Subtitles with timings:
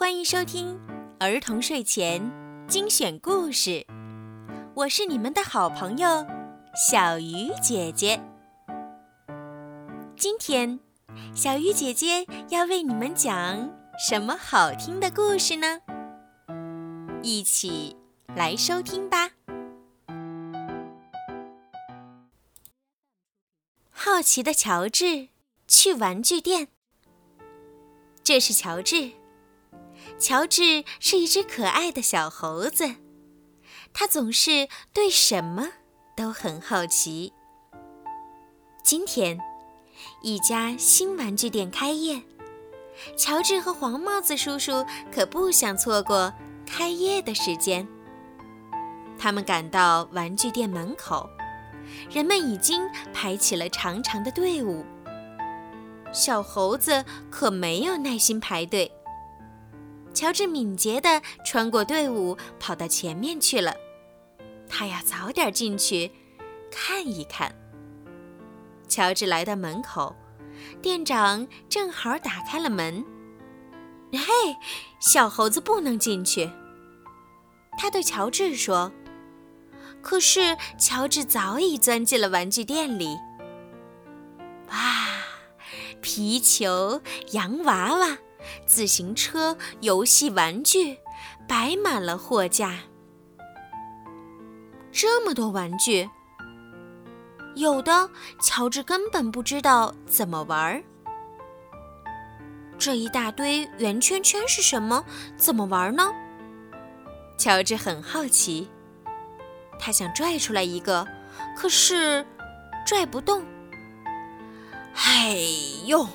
[0.00, 0.80] 欢迎收听
[1.18, 2.32] 儿童睡前
[2.66, 3.86] 精选故事，
[4.72, 6.26] 我是你们的好朋友
[6.74, 8.18] 小鱼姐姐。
[10.16, 10.80] 今天，
[11.34, 15.82] 小鱼姐姐要为你们讲什么好听的故事呢？
[17.22, 17.94] 一起
[18.34, 19.32] 来收听吧。
[23.90, 25.28] 好奇的乔治
[25.68, 26.68] 去玩具店。
[28.24, 29.19] 这是乔治。
[30.18, 32.96] 乔治是一只可爱的小猴子，
[33.92, 35.68] 他总是对什么
[36.16, 37.32] 都很好奇。
[38.82, 39.38] 今天，
[40.22, 42.22] 一家新玩具店开业，
[43.16, 46.32] 乔治和黄帽子叔叔可不想错过
[46.66, 47.86] 开业的时间。
[49.18, 51.28] 他们赶到玩具店门口，
[52.10, 52.82] 人们已经
[53.12, 54.84] 排起了长长的队伍。
[56.12, 58.90] 小猴子可没有耐心排队。
[60.20, 63.74] 乔治敏捷地穿过队伍，跑到前面去了。
[64.68, 66.12] 他要早点进去
[66.70, 67.56] 看一看。
[68.86, 70.14] 乔治来到门口，
[70.82, 73.02] 店长正好打开了门。
[74.12, 74.20] “嘿，
[75.00, 76.50] 小猴子不能进去。”
[77.80, 78.92] 他对乔治说。
[80.02, 83.16] 可是乔治早已钻进了玩具店里。
[84.68, 84.76] 哇，
[86.02, 87.00] 皮球、
[87.32, 88.18] 洋娃娃。
[88.66, 90.98] 自行车、游戏玩具
[91.48, 92.78] 摆满了货架。
[94.92, 96.08] 这么多玩具，
[97.54, 98.10] 有的
[98.42, 100.82] 乔治根本不知道怎么玩儿。
[102.78, 105.04] 这一大堆圆圈圈是什么？
[105.36, 106.12] 怎么玩呢？
[107.36, 108.68] 乔治很好奇，
[109.78, 111.06] 他想拽出来一个，
[111.56, 112.26] 可是
[112.86, 113.44] 拽不动。
[114.92, 115.46] 嘿
[115.86, 116.06] 呦！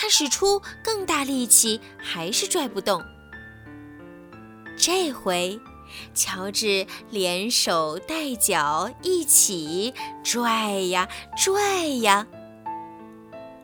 [0.00, 3.04] 他使出更大力气，还是拽不动。
[4.74, 5.60] 这回，
[6.14, 9.92] 乔治连手带脚一起
[10.24, 11.06] 拽呀
[11.36, 12.26] 拽呀，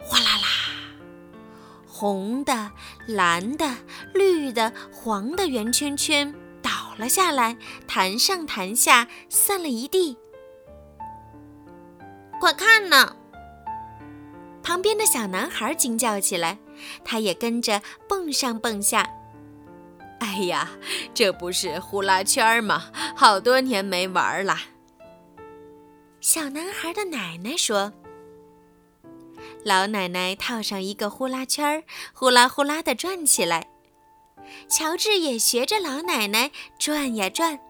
[0.00, 0.48] 哗啦啦，
[1.86, 2.72] 红的、
[3.06, 3.72] 蓝的、
[4.12, 7.56] 绿的、黄的圆圈圈倒了下来，
[7.86, 10.18] 弹上弹下，散了一地。
[12.40, 13.14] 快看呢！
[14.64, 16.58] 旁边的小男孩惊叫起来，
[17.04, 19.08] 他也跟着蹦上蹦下。
[20.20, 20.70] 哎呀，
[21.12, 22.90] 这不是呼啦圈吗？
[23.14, 24.56] 好多年没玩了。
[26.20, 27.92] 小男孩的奶奶说
[29.62, 33.68] ：“老奶奶套上一个呼啦圈，呼啦呼啦地转起来。
[34.68, 37.60] 乔治也学着老奶奶转呀转。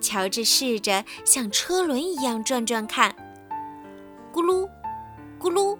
[0.00, 3.14] 乔治试着像车轮一样转转看，
[4.32, 4.66] 咕噜。”
[5.44, 5.76] 咕噜，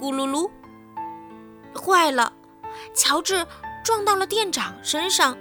[0.00, 0.50] 咕噜噜！
[1.80, 2.32] 坏了，
[2.92, 3.46] 乔治
[3.84, 5.38] 撞到了店长身上。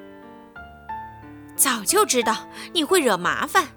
[1.55, 3.69] 早就知道你会惹麻烦，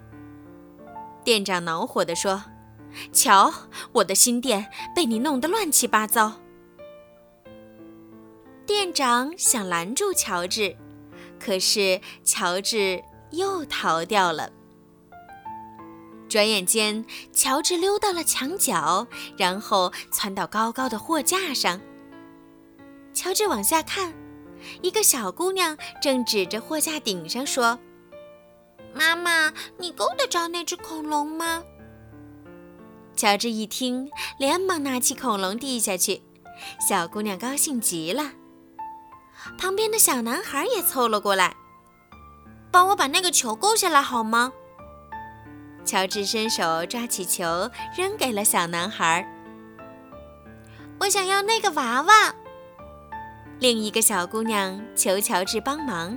[1.24, 2.44] 店长恼火地说
[3.14, 3.50] ：“瞧，
[3.92, 6.34] 我的新店被你弄得乱七八糟。”
[8.68, 10.76] 店长想拦住乔治，
[11.40, 14.52] 可是乔治又逃掉了。
[16.32, 19.06] 转眼间，乔治溜到了墙角，
[19.36, 21.78] 然后窜到高高的货架上。
[23.12, 24.14] 乔治往下看，
[24.80, 27.78] 一个小姑娘正指着货架顶上说
[28.96, 31.62] ：“妈妈，你够得着那只恐龙吗？”
[33.14, 36.22] 乔治一听，连忙拿起恐龙递下去。
[36.88, 38.32] 小姑娘高兴极了。
[39.58, 41.54] 旁边的小男孩也凑了过来
[42.72, 44.54] ：“帮我把那个球勾下来好吗？”
[45.84, 49.26] 乔治伸手抓起球，扔给了小男孩。
[51.00, 52.34] 我想要那个娃娃。
[53.58, 56.16] 另一个小姑娘求乔治帮忙。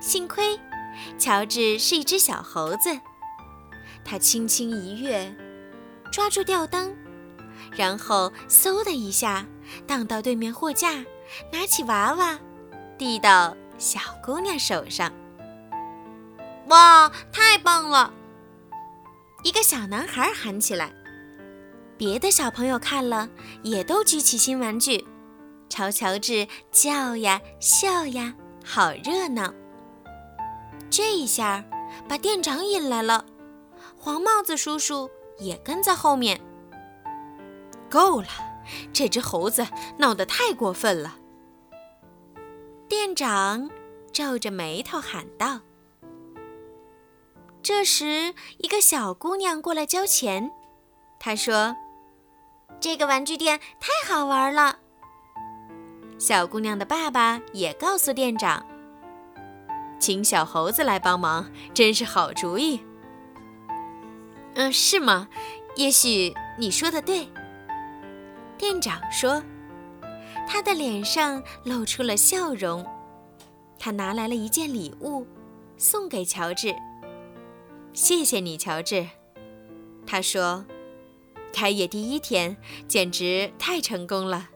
[0.00, 0.58] 幸亏，
[1.18, 2.90] 乔治是一只小猴子，
[4.04, 5.32] 他轻轻一跃，
[6.10, 6.94] 抓住吊灯，
[7.70, 9.46] 然后嗖的一下
[9.86, 11.04] 荡到对面货架，
[11.52, 12.38] 拿起娃娃，
[12.98, 15.12] 递到小姑娘手上。
[16.66, 18.12] 哇，太棒了！
[19.44, 20.92] 一个小男孩喊起来，
[21.98, 23.28] 别的小朋友看了
[23.64, 25.04] 也都举起新玩具，
[25.68, 28.34] 朝乔治叫呀笑呀，
[28.64, 29.52] 好热闹。
[30.88, 31.64] 这一下
[32.08, 33.24] 把店长引来了，
[33.98, 36.40] 黄帽子叔叔也跟在后面。
[37.90, 38.28] 够了，
[38.92, 39.66] 这只猴子
[39.98, 41.16] 闹得太过分了。
[42.88, 43.68] 店长
[44.12, 45.60] 皱着眉头喊道。
[47.62, 50.50] 这时，一个小姑娘过来交钱。
[51.20, 51.76] 她说
[52.80, 54.80] ：“这个玩具店太好玩了。”
[56.18, 58.66] 小姑娘的爸爸也告诉店长
[60.00, 62.80] ：“请小猴子来帮忙，真是好主意。”
[64.54, 65.28] 嗯，是吗？
[65.76, 67.28] 也许你说的对。
[68.58, 69.40] 店长说，
[70.48, 72.84] 他的脸上露出了笑容。
[73.78, 75.24] 他拿来了一件礼物，
[75.76, 76.74] 送给乔治。
[77.92, 79.06] 谢谢你，乔治。
[80.06, 80.64] 他说
[81.52, 82.56] ：“开业第一天
[82.88, 84.48] 简直太成功了，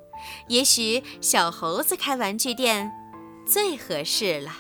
[0.49, 2.91] 也许小猴子开玩具店
[3.47, 4.53] 最合适了。”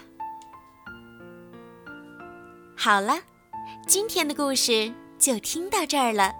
[2.76, 3.18] 好了，
[3.86, 6.32] 今天的故事就听到这儿了。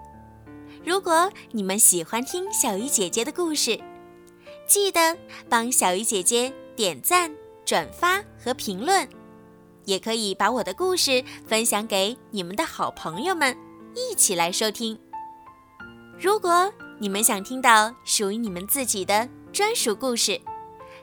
[0.85, 3.81] 如果你们喜欢听小鱼姐姐的故事，
[4.67, 5.17] 记得
[5.49, 7.33] 帮小鱼姐姐点赞。
[7.67, 9.09] 转发和评论，
[9.87, 13.57] 也可以把我的故事分享给你们的好朋友们，
[13.95, 14.99] 一起来收听。
[16.21, 20.41] 如果你们想听到属于你们自己的专属故事，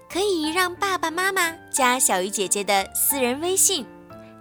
[0.09, 3.85] 可以让爸爸妈妈加小鱼姐姐的私人微信，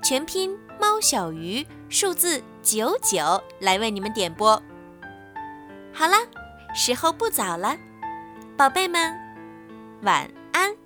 [0.03, 4.61] 全拼猫小鱼数字九九来为你们点播。
[5.93, 6.17] 好了，
[6.75, 7.77] 时候不早了，
[8.57, 9.15] 宝贝们，
[10.03, 10.82] 晚安。